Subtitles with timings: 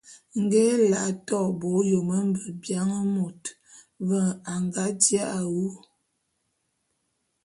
[0.41, 3.41] Nge Ela a to bo ôyôm mbiebian môt,
[4.07, 4.19] ve
[4.53, 5.65] a nga ji’a wu.